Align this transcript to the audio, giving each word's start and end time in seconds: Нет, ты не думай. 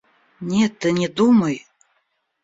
Нет, 0.53 0.79
ты 0.85 0.91
не 0.99 1.07
думай. 1.21 1.59